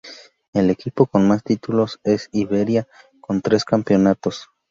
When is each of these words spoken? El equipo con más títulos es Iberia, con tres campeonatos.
El 0.53 0.71
equipo 0.71 1.05
con 1.05 1.27
más 1.27 1.43
títulos 1.43 1.99
es 2.03 2.29
Iberia, 2.31 2.87
con 3.21 3.39
tres 3.41 3.63
campeonatos. 3.63 4.49